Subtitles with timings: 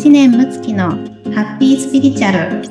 [0.00, 0.88] 知念睦月の
[1.34, 2.62] ハッピースピリチュアル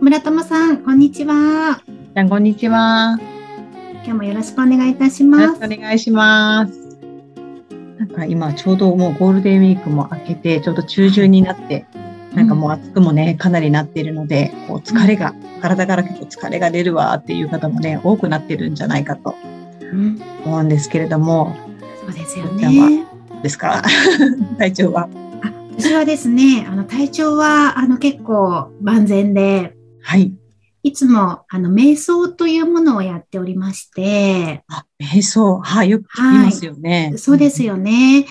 [0.00, 1.82] 村友さんこんにちは
[2.14, 3.18] じゃんこんにちは。
[4.04, 6.96] 今日もよろしくお願いいたしますお願いします。
[7.98, 11.84] なんか今ちょうどもうゴールデンウィークも明けて、ちょうど中旬になって、
[12.32, 19.51] なんかもう暑くもね、かなりなっているので、こう疲れが、体から結構疲れが出るわっていう方もね、多くなってるんじゃないかとうん、
[20.44, 21.56] 思うんですけれども、
[22.00, 23.06] そうですよね
[23.42, 23.82] ですか？
[24.58, 25.08] 体調は？
[25.42, 30.32] あ私はですねあの体調はあの結構万全ではい。
[30.84, 35.60] いつもあの瞑想というものをやっておりましてあ、瞑想。
[35.60, 37.14] はい、よく聞きますよね。
[37.16, 38.26] そうですよね。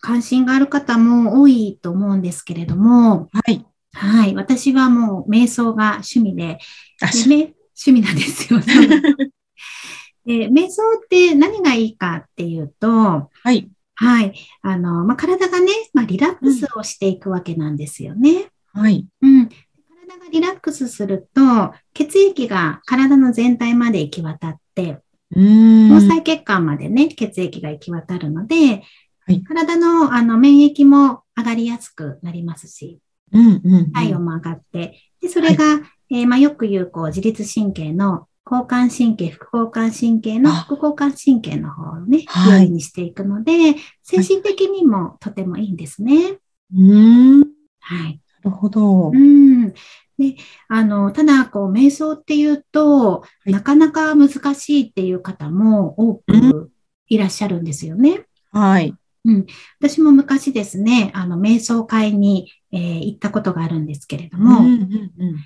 [0.00, 3.64] 関心がある方も多いと思うんですけれども、はい。
[3.92, 4.34] はい。
[4.34, 6.58] 私はもう瞑想が趣味で、
[7.00, 7.54] あ、でしめ
[7.86, 8.58] 趣味なんですよ。
[10.26, 13.68] で瞑想って何がいいかっていうと、はい。
[13.96, 14.34] はい。
[14.62, 18.48] あの、まあ、体がね、まあ、リラックスをしていくわけなんですよね。
[18.72, 19.06] はい。
[19.22, 19.48] うん。
[19.48, 25.88] 体がリラックスすると、血液が体の全体まで行き渡って、うーん。
[25.90, 28.82] 毛細血管までね、血液が行き渡るので、
[29.26, 33.00] はい体のあの免疫も上がりやすくなりますし、
[33.32, 33.92] うんうんうん。
[33.92, 35.80] 体温も上がって、でそれが、
[36.10, 43.52] えーまあ、よく言うこう自律神経の交感神経、副交感神経のあ副交感神経の方をね、はい優位にしていくので、
[44.02, 46.38] 精神的にもとてもいいんですね。
[46.74, 47.40] うーん。
[47.40, 47.46] な
[47.80, 48.20] はい。
[48.42, 49.16] るほどう。
[49.16, 49.72] ん。
[50.18, 50.36] で、
[50.68, 56.70] あの、ただ、こう、瞑想っていうと、いなかなか難しいっていう方も多く
[57.08, 58.26] いらっしゃるんですよね。
[58.52, 58.94] はい。
[59.80, 65.36] 私も昔ですね、あの、瞑想会に、えー行ったことがあるんですけれどうも、んうんうん。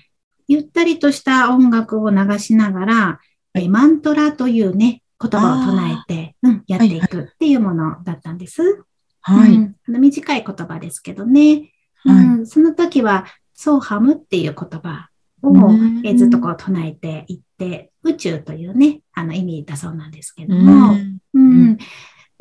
[0.49, 3.19] ゆったりとした音楽を流しながら、
[3.53, 8.83] えーマントラというね、言葉を唱えて、うん、やっていくっていうものだったんです。
[9.21, 9.53] はい。
[9.53, 9.75] うん。
[9.87, 11.71] あの短い言葉ですけどね、
[12.03, 12.25] はい。
[12.25, 15.09] うん、その時は、ソーハムっていう言葉
[15.43, 21.19] を、うんえーずっとこう唱えていって、宇宙というね、あの意味だそうなんですけどうも、ん。
[21.35, 21.77] うん。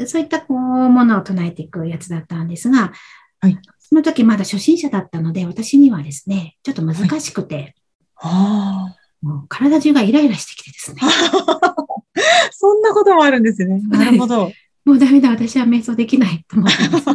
[0.07, 2.93] そういったこうものを唱えていくやつだったんですが、
[3.41, 3.59] はい。
[3.79, 7.75] その時まだ初心者だったので、私にはですね、ちょっと難しくて、
[8.21, 11.75] あもう体中がイライラしてきてですね、あ。
[12.53, 13.81] そんなこともあるんですね。
[13.89, 14.53] なるほど。
[14.85, 17.09] もうダメだ、私は瞑想できないと思ってます。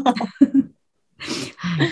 [1.57, 1.89] はい、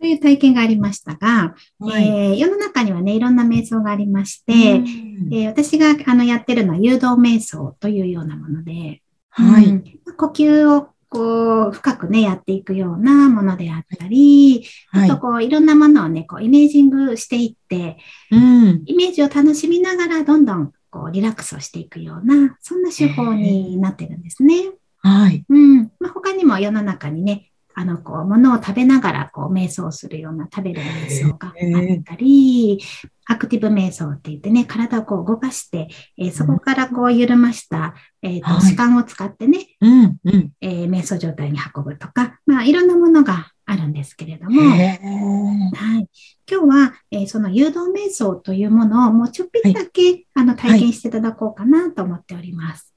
[0.00, 2.06] という体験がありましたが、はい。
[2.06, 9.66] えー世の中にはね、いろんな瞑想がありまして、うんえー私があのやってるのは誘導瞑想というようなもので、はい。
[9.66, 9.84] うん
[10.16, 15.20] 呼吸をこう深くね、やっていくようなものであったり、はいあと。
[15.20, 17.98] こういろんなものをね、こうイメージングしていって、
[18.32, 18.82] うん。
[18.84, 24.72] イメージを楽しみながらどんどんこうリラックスをしていくような、そんな手法になってるんですね。
[24.98, 25.44] はい。
[25.48, 25.92] うん。
[26.00, 32.80] まあ、他にも世の中にね、あの、こう、物を食べながら、こう、瞑想するような食べる瞑想があったり、
[33.26, 40.16] アクティブ瞑想って言ってね、体をこう動かして、えーそこからこう緩ました、えっ、と、はい時間を使ってね、うん。
[40.24, 40.50] うん。
[40.60, 46.08] えー瞑想状態に運ぶとか、まあ、いろんなものがあるんですけれども、はい。
[46.50, 52.93] 今日は、えーその誘導瞑想というものをもうちょっぴりだけ、あの、体験していただこうかなと思っております。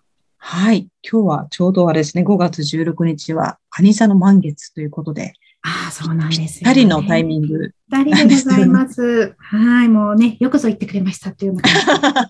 [0.50, 0.88] はい。
[1.04, 6.50] 今日はちょうどあれですね、5月16日は、カニ座の満月ということで、ああ、そうなんですよ、ね。
[6.50, 7.72] ぴったりのタイミング。
[7.90, 9.36] 二人でございます。
[9.40, 11.70] はい、もうね、よくぞ言ってくれましたというのが、
[12.22, 12.30] あ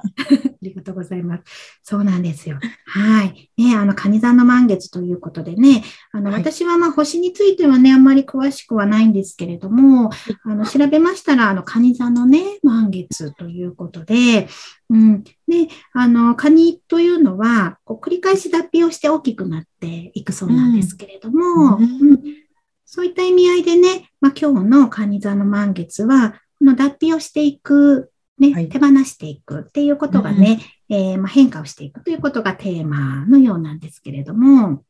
[0.61, 1.43] りがとうございます。
[1.83, 2.59] そうなんですよ。
[2.85, 3.51] はい。
[3.57, 10.11] ね、あの、カニ座の満月ということでね、あの、はい私はまあ、星についてはね、あんまり詳しくはないんですけれども、
[10.43, 14.47] あの、調べましたら、あの、カニ座のね、満月ということで、
[14.89, 15.23] うん。
[15.23, 22.46] で、あの、カニというのは、こう繰り返し脱皮をして大きくなっていくそうなんですけれども、うんうん
[22.87, 28.69] そういった意味合いでね、まあ、今日の蟹座の満月は、この脱皮をしていく、ね、はい。
[28.69, 34.83] 手放していくっていうことがね、えーまあ、変化をしていくということがテーマのようなんですけれども、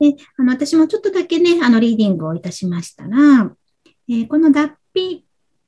[0.00, 3.54] であの私もちょっとだけね、あのリーディングをいたしましたら、
[4.08, 5.24] えーこの脱皮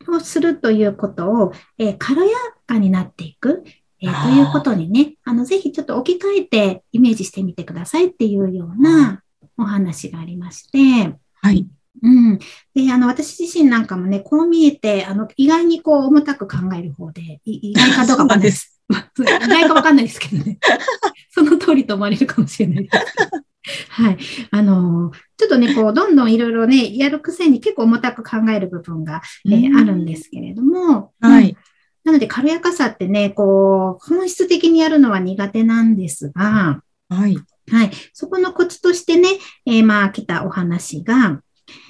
[0.09, 2.33] をするということを、えー軽や
[2.67, 3.63] かになっていく、
[4.01, 9.23] えーということにね、あのぜひちょっと置き換えてイメージしてみてくださいっていうような
[9.57, 11.67] お話がありまして、はい。
[12.03, 12.39] うん。
[12.75, 18.81] で、あの、私自身なんかもね、こう見えて、あの、意外にこう、重たく考える方で、い意外かどうかわかんないです。
[19.19, 20.59] 意外かわかんないですけどね。
[21.31, 23.91] その通りと思われるかもしれないです。
[23.91, 24.19] はい。
[24.53, 31.57] あの、ちょっとね、こう、どんどんいろいろね、やるくせに結構重たく考える部分が、えーあるんですけれども、うんはい。
[32.05, 37.37] なので、軽やかさってね、こう、本質的にやるのは苦手なんですが、はい。
[37.69, 37.91] はい。
[38.13, 39.29] そこのコツとしてね、
[39.67, 41.41] えー、まあ、来たお話が、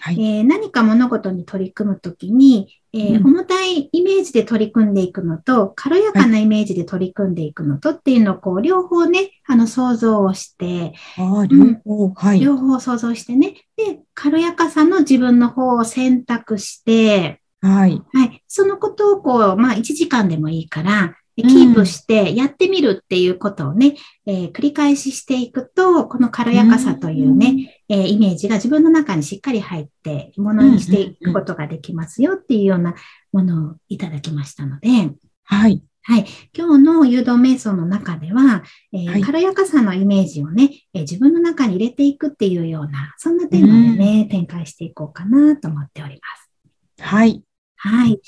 [0.00, 12.40] はい、えー、何か物事に取り組むときに、えーうん、重たいイメージで取り組んでいくのと、軽やかなイメージで取り組んでいくのとっていうのを、こう、両方ね、あの、想像をして、あ両方、うん、はい。
[12.40, 18.02] 両方想像してね、で、軽やかさの自分の方を選択して、はい。
[18.12, 18.42] はい。
[18.48, 23.94] そのことを、こう、まあ、1時間でもいいから、キープしてやってみるっていうことをね、
[24.26, 32.94] うん、えー、繰り返ししていくと、この軽やかさというね、うん、えー、イメージが自分の中にしっかり入って、ものにしていくことができますよっていうような
[33.32, 34.88] ものをいただきましたので、
[35.44, 35.82] はい。
[36.08, 36.26] はい。
[36.56, 38.62] 今日の誘導瞑想の中では、
[38.92, 47.02] えーはい、軽やかさのイメージをね、えー、自分の中に入れていくっていうような、そんなテーマでね、うん、展開していこうかなと思っております。
[47.02, 47.42] はい。
[47.86, 48.20] はい。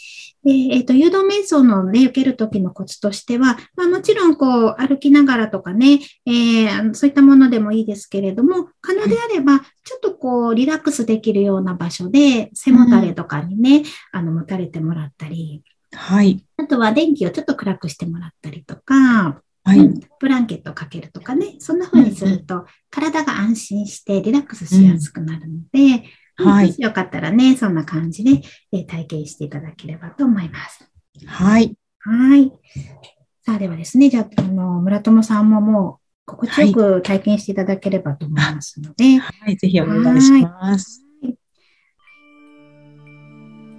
[0.44, 15.62] で、えっ、ー、と、誘導瞑想のね、受けるときのコツとしては、まあもちろんこう、歩きながらとかね、えー、そういったものでもいいですけれども、可能であれば、ちょっとこう、リラックスできるような場所で、背もたれとかにね、うん、あの、持たれてもらったり、
[15.92, 16.44] はい。
[16.56, 19.78] あとは電気をちょっと暗くしてもらったりとか、はい、
[20.18, 26.04] ブランケットをかけるとかね、そんな風にすると、体が安心してリラックスしやすくなるので、
[26.38, 26.74] はい。
[26.78, 28.42] よかったらね、そんな感じで、
[28.72, 30.88] え体験していただければと思います。
[31.26, 31.76] はい。
[32.00, 32.52] はい。
[33.44, 39.04] さあ、ではですね、じゃあ、あの、村友さんももう、心地よく体験していただければと思いますので。
[39.04, 41.04] はい、はい、ぜひお願いします。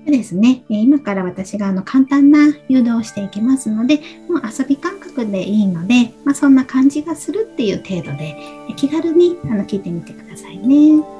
[0.05, 3.97] でですね、今から私があの簡単な誘導をしていきますので、
[4.27, 8.35] もう遊び感覚でいいので、まあ、そんな感じがするっていう程度で、
[8.75, 11.18] 気軽にあの聞いてみてくださいね。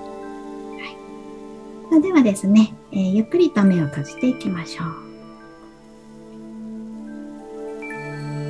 [2.01, 4.87] ではですね、えー、ゆっくりと目を閉じていきましょう。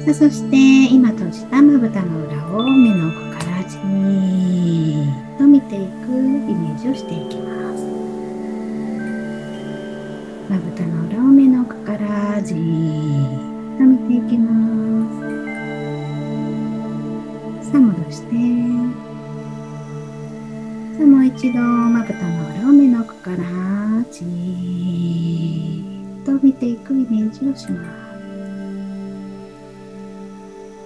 [0.06, 0.56] さあそして
[0.94, 5.86] 今閉じたまぶたの裏を目の奥からじーっと見ていくイ
[6.54, 7.84] メージをしていきます。
[10.50, 12.56] まぶたの裏を目の奥からじー
[13.76, 14.50] っと見ていきま
[17.64, 17.72] す。
[17.72, 18.28] さあ戻して。
[20.98, 22.89] さあもう一度まぶたの裏を目の
[23.22, 23.38] から
[24.12, 27.84] じーっと見ていくイメージをしま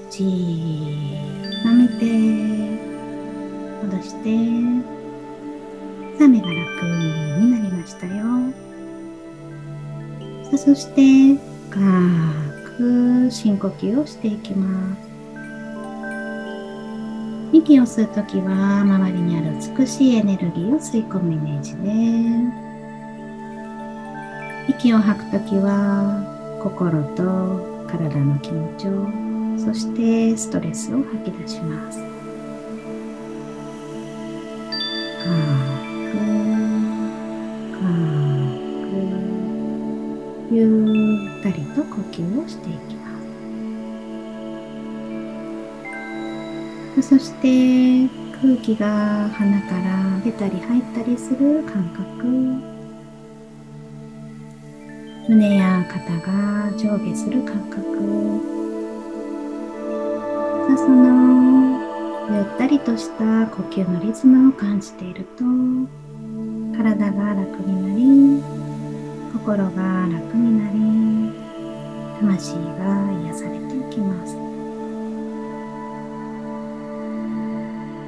[0.09, 0.17] す。
[0.17, 2.05] じーっと見て
[3.83, 4.27] 戻して
[6.17, 8.23] さあ目が楽になりましたよ。
[10.45, 11.35] さあそして
[11.69, 11.79] 深
[12.77, 15.12] く深呼吸をしていきます。
[17.53, 21.91] 息を吸うときは周りにある美しいエネルギーを吸い込むイメージで
[24.67, 29.07] 息を吐くときは心と体の気持ちを
[29.67, 31.99] そしてストレスを吐き出します。
[40.51, 43.02] ゆったりと呼吸をしていきます。
[47.01, 48.07] そして
[48.41, 52.73] 空気が鼻から出たり入ったりする感覚。
[55.27, 57.83] 胸や肩が上下する感覚。
[60.67, 61.79] さその
[62.31, 65.43] ゆったりとした呼吸のリズムを感じていると
[66.77, 68.43] 体が楽になり
[69.33, 71.33] 心が楽になり
[72.19, 74.42] 魂が癒されていきます。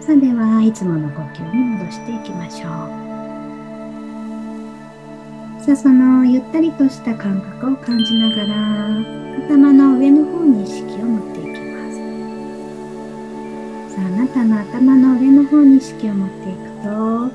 [0.05, 2.69] さあではいつもの呼吸に戻していきましょう。
[5.65, 8.99] さあそのゆったりとした感覚を感じながら
[9.47, 11.95] 頭の上の方に意識を持っていきます。
[13.95, 17.31] さああなたの頭の上の方に意識を持っていくと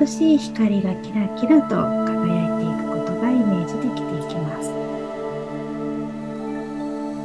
[0.00, 4.68] 美しい光がキラキラと輝いていくことがイメージできていきます。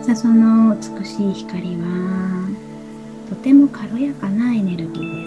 [0.05, 2.44] さあその美しい光は
[3.45, 5.21] ても軽やかなエネルギー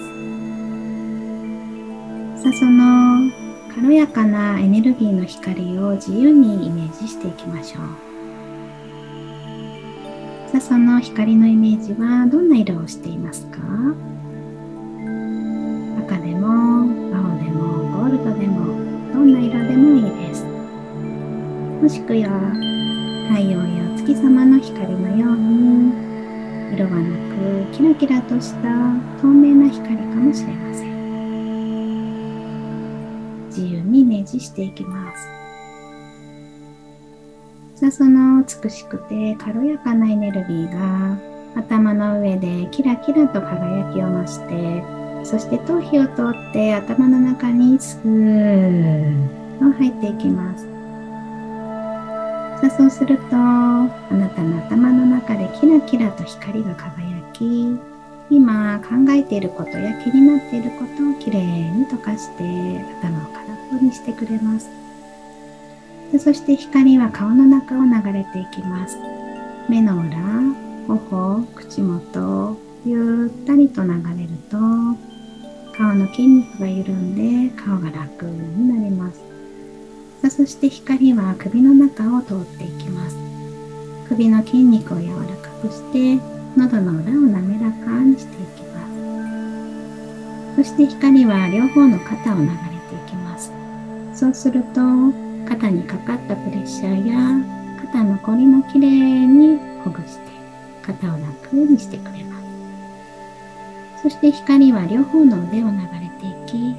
[2.35, 2.43] です。
[2.43, 3.31] さあその
[3.73, 7.83] 軽やかなエネルギーの光を自由にイメージしていきましょう。
[10.51, 13.59] さあその光のイメージはどんな色をしていますか？
[16.01, 18.67] 赤でも青でもゴールドでも
[19.13, 20.45] どんな色でもいいです。
[20.45, 22.53] もしくは
[23.31, 26.08] 太陽や月様の光のように
[26.73, 27.03] 色はな
[27.71, 28.69] くキラキラとした
[29.21, 30.89] 透明な光かもしれません。
[33.49, 35.29] 自由にイメージしていきます。
[37.81, 41.17] さあその美しくて軽やかなエネルギーが
[41.55, 44.83] 頭の上でキラキラと輝きを増して
[45.25, 50.78] そして頭皮を通って頭の中にスーッと入っていきます。
[52.61, 57.79] さあそうするとあなたの頭の中でキラキラと光が輝き
[58.31, 62.43] 今考えていることや気になっていることをきれいに溶かして
[63.01, 64.69] 頭を空っぽにしてくれます。
[66.19, 68.97] そして光は顔の中を流れていきます。
[69.69, 70.19] 目の裏
[70.89, 74.57] 頬口元ゆったりと流れると
[75.77, 79.38] 顔の筋肉が緩んで顔が楽になります。
[80.23, 83.17] さそして光は首の中を通っていきます。
[84.09, 86.21] 首の筋肉を柔らかくして
[86.57, 88.85] 喉の裏を滑らかにしていきま
[90.57, 90.57] す。
[90.57, 93.53] そして光は両方の肩を流れていきます。
[94.13, 94.81] そうすると
[95.49, 97.17] 肩にかかったプレッシャーや
[97.81, 100.33] 肩のこりもきれいにほぐして
[100.83, 102.41] 肩を楽にしてくれま
[103.97, 104.03] す。
[104.03, 106.75] そして光は両方の腕を流れていき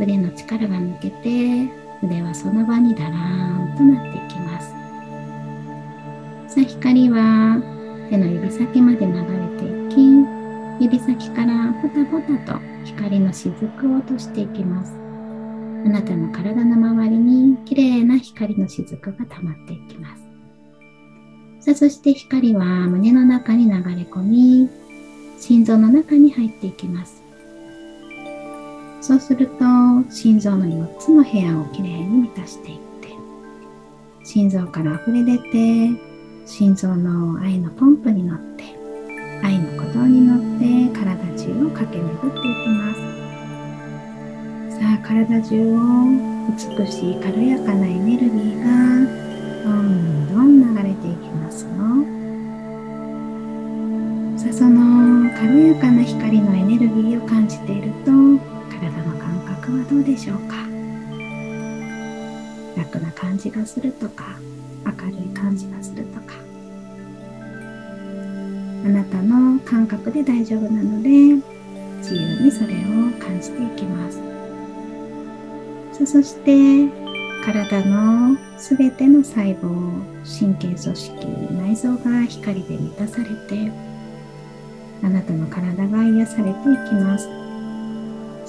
[0.00, 4.68] 腕の力が抜けて腕はその場にだらーんとなっていきます。
[6.54, 7.62] さあ光は
[8.10, 9.22] 手の指先まで流れ
[9.58, 13.54] ていき指先からポタポタと光の雫
[13.86, 14.92] を落としていきます。
[15.84, 20.22] あなたの体の周りにきれいな光の雫が溜まっていきます。
[21.60, 24.68] さあそして光は胸の中に流れ込み
[25.38, 27.21] 心臓の中に入っていきます。
[29.02, 29.64] そうすると
[30.10, 33.08] 心臓の4つの部屋をきれいに満たしていって
[34.24, 35.90] 心臓から溢れ出て
[36.46, 38.62] 心臓の愛のポンプに乗って
[39.42, 43.00] 愛の鼓動に乗って体中を駆け巡っていきます。
[44.78, 45.78] さあ体中を
[46.78, 48.70] 美しい軽やかなエネルギーが
[49.64, 51.70] どんどん流れていきますよ。
[54.38, 58.51] さあその軽やかな光のエネルギーを感じていると
[58.82, 60.56] 体の感覚はどうでしょうか
[62.76, 64.40] 楽な感じがするとか
[64.84, 66.34] 明るい感じがするとか
[68.84, 71.08] あなたの感覚で大丈夫なので
[71.98, 74.20] 自由にそれを感じていきます
[76.04, 76.88] そして
[77.44, 83.70] 体のすべての細胞神経組織内臓が光で満たされて
[85.04, 86.52] あなたの体が癒されてい
[86.88, 87.41] きます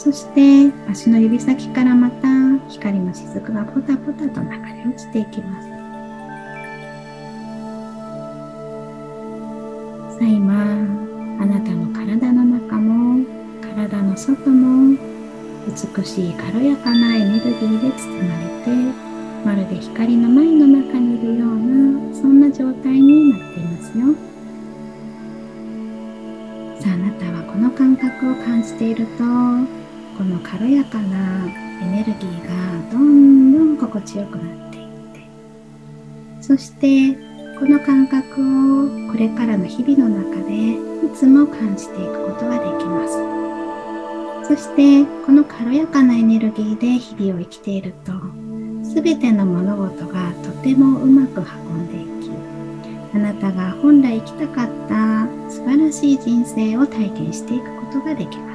[0.04, 2.28] そして足の指先からまた
[2.68, 5.70] 光の雫がポタポタと流れ落ちていきます。
[10.20, 10.62] さあ今
[11.42, 13.26] あなたの体の中も
[13.62, 14.98] 体の外も
[15.68, 18.72] 美しい軽やかなエネルギーで包まれて
[19.46, 24.14] まるで光の舞の中にいるようなそんな状態になっていますよ。
[26.82, 29.83] さああなたはこの感覚を感じていると
[30.18, 31.48] この軽やかな
[31.82, 35.22] エネルギーがどんどん心地よくなっていって。
[36.42, 37.14] そして
[37.60, 40.74] この感覚をこれからの日々の中で
[41.06, 43.34] いつも感じていくことができます。
[44.48, 48.12] そしてこの軽やかなエネルギーで日々を生きていると
[48.84, 51.42] 全ての物事がとてもうまく
[51.72, 52.30] 運んでいき
[53.16, 58.53] あなたが本来生きたかった素晴らしい人生を体験していくことができます。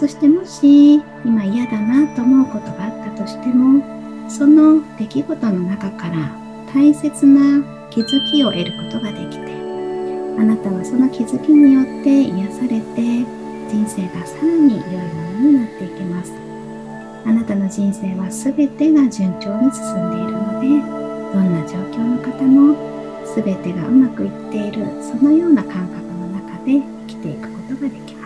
[0.00, 0.94] そしてもし
[1.26, 3.84] 今嫌だなと思うことがあったとしても
[4.30, 6.34] その出来事の中から
[6.72, 9.52] 大切な気づきを得ることができて
[10.38, 13.26] あなたはその気づきによって癒されて
[13.68, 16.32] 人生がさらに良いものになっていきます。
[17.26, 20.66] あなたの人生は全てが順調に進んでいるので
[21.34, 22.74] どんな状況の方も
[23.36, 28.19] 全てがうまくいっているそのような感覚の中で生きていくことができます。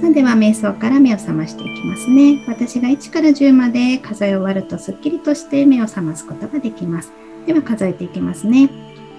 [0.00, 2.44] さあでは瞑想から目を覚ましていきますね。
[2.46, 7.12] 私が1から10まで数え終わるとすっきりとして目を覚ますことができます。
[7.46, 8.70] では数えていきますね。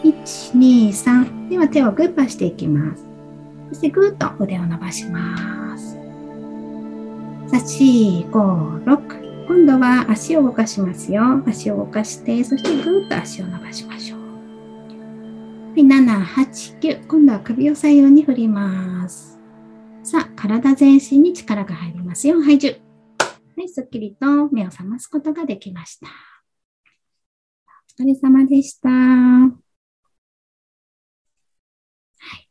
[0.03, 1.49] 1、2、3。
[1.49, 3.05] では手をグーパーしていきます。
[3.69, 5.97] そしてぐーっと腕を伸ばします。
[7.51, 9.47] 4、5、6。
[9.47, 11.43] 今度は足を動かしますよ。
[11.45, 14.19] 足を動かして、そしてぐーっと足を伸ばしましょう。
[15.75, 17.07] 7、8、9。
[17.07, 19.38] 今度は首を左右に振ります。
[20.09, 22.41] さあ、体全身に力が入りますよ。
[22.41, 22.79] はい、10。
[23.19, 26.07] はい、すっきりと目を覚ますことができました。
[27.99, 28.89] お疲れ様でした。
[28.89, 29.55] は
[32.39, 32.49] い。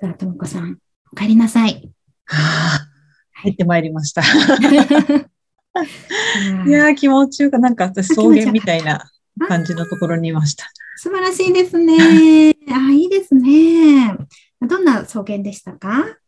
[0.00, 0.78] さあ、ともこさん、
[1.12, 1.88] お帰りなさい。
[2.24, 2.88] はあ、
[3.30, 4.22] 入ってまいりました。
[4.26, 4.26] い
[6.68, 9.08] やー、気持ちよく、なんか私、草原みたいな。
[9.40, 10.68] あ感じのところにいました。
[10.96, 12.56] 素晴らしいですね。
[12.72, 14.18] あ、いいですね。
[14.62, 16.18] どんな草原でしたか？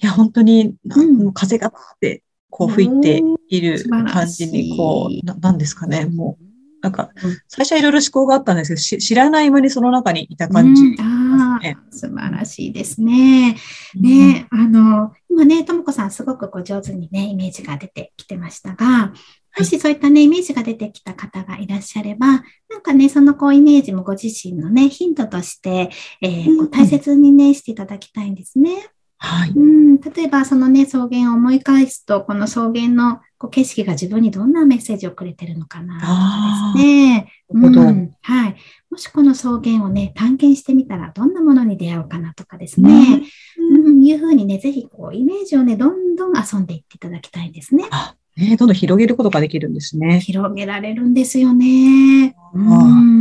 [0.00, 1.32] いや、本当に、うん。
[1.32, 6.44] 風がバーってこう吹いている感じに、こう、ななんですかね、もう、
[6.80, 11.76] なんかうん、最初はいろいろ思考があったんですけど、し知らない間にその中にいた感じうん、あね。
[11.76, 13.56] あ、素晴らしいですね。
[13.96, 19.12] ね、あの、今ね、ともこさんすごくこう上手にね、イメージが出てきてましたが、
[19.58, 25.90] もしそういったね、イメージが出てきた方がいらっしゃれば、なんかね、そのこうイメージもご自身のね、ヒントとして、
[26.22, 28.88] えーこう大切にね、していただきたいんですね。
[29.18, 29.50] はい。
[29.50, 37.32] うん、例えばそのね、草原を思い返すと、この草原のこう景色が自分にどんなメッセージをくれてるのかなとかですね。
[37.50, 38.56] うんはい。
[38.90, 43.22] もしこの草原をね、探検してみたらどんなものに出会うかなとかですね。
[43.58, 47.86] うん、いうふうにね、ぜひこうイメージをね、どんどん遊んでいっていただきたいんですね。
[47.90, 50.20] あ、ね、どんどん広げることができるんですね。
[50.20, 52.36] 広げられるんですよね。
[52.54, 53.18] うあん、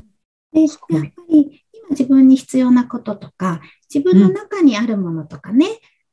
[0.53, 3.61] で、やっぱり今自分に必要なこととか、
[3.93, 5.67] 自分の中にあるものとかね、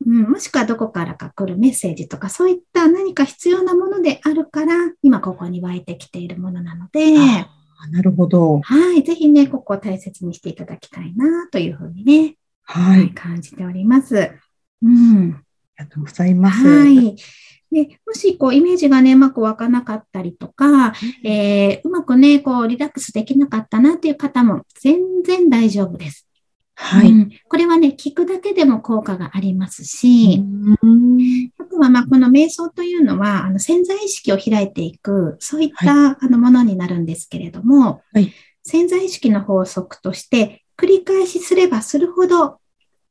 [0.06, 7.48] うん、もしくはどこからか来るメッセージとか、そういった何か必要なものであるから、今ここに湧いてきているものなので、あ
[7.90, 8.60] なるほど。
[8.60, 12.80] はい、ぜひね、ここを大切にしていただきたいな、というふうにね、は。
[12.80, 14.30] はいい、感じております。
[14.82, 15.42] うん。
[15.76, 16.66] ありがとうございます。
[16.66, 17.16] はい。
[17.70, 26.23] で、もし、こう、イメージがね、うまく湧かなかったりとか、えーうまくね、こう、リラックスできなかったなっていう方も全然大丈夫です。
[26.76, 27.10] はい。
[27.10, 27.30] うん。
[27.48, 30.42] これはね、聞くだけでも効果がありますし、
[30.82, 31.50] うん。
[31.58, 38.32] あとは、まあ、この瞑想というのは、あの、潜在意識を開いていく、そういった、あのものになるんですけれども、はい。
[38.64, 42.58] 潜在意識の法則として、繰り返しすればするほど、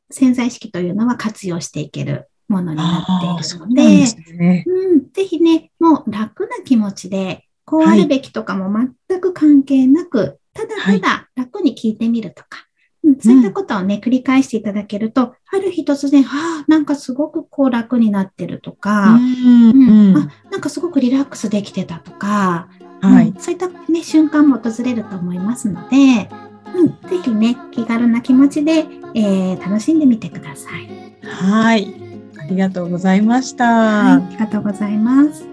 [0.10, 4.63] 潜在意識というのは活用していけるものになっているので、なんですね。
[4.67, 8.70] うん、ぜひね、もう楽な気持ちで、こうあるべきとかも
[9.08, 12.67] 全く関係なく、ただただ楽に聞いてみるとか、
[13.03, 22.70] うん、そういったことをね、繰り返していただけると、ある日突然、ああ、なんかすごくこう楽になってるとか、うんあなんかすごくリラックスできてたとか、
[23.01, 23.39] はいうん。
[23.39, 26.29] そういった、ね、瞬間も訪れると思いますので、
[26.75, 28.85] うん、ぜひね、気軽な気持ちで、
[29.16, 30.89] えー楽しんでみてください。
[31.24, 31.94] はい。
[32.39, 33.66] ありがとうございました。
[33.66, 35.44] はい、ありがとうございます。
[35.44, 35.50] は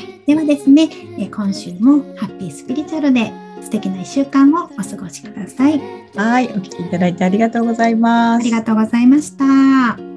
[0.00, 3.32] い、ではですね、えー今週もハッピースピリチュアルで
[3.64, 5.80] 素敵な1週間をお過ごしください。
[6.14, 6.46] はい。
[6.48, 8.42] お聞きいただいてありがとうございます。
[8.42, 9.98] ありがとうございました。「